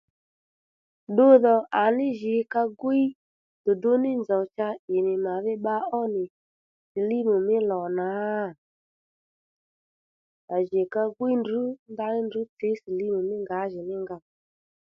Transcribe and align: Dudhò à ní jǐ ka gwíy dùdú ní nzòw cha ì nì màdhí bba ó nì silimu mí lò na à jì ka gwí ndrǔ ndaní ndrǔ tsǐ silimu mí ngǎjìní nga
Dudhò 1.15 1.55
à 1.81 1.83
ní 1.97 2.07
jǐ 2.19 2.35
ka 2.53 2.61
gwíy 2.79 3.05
dùdú 3.63 3.91
ní 4.03 4.11
nzòw 4.21 4.43
cha 4.55 4.67
ì 4.95 4.97
nì 5.05 5.13
màdhí 5.25 5.53
bba 5.59 5.75
ó 5.99 6.01
nì 6.13 6.23
silimu 6.89 7.35
mí 7.47 7.55
lò 7.69 7.81
na 7.97 8.07
à 10.55 10.57
jì 10.69 10.81
ka 10.93 11.03
gwí 11.15 11.31
ndrǔ 11.41 11.61
ndaní 11.91 12.19
ndrǔ 12.27 12.41
tsǐ 12.55 12.69
silimu 12.81 13.19
mí 13.27 13.35
ngǎjìní 13.43 13.95
nga 14.03 14.17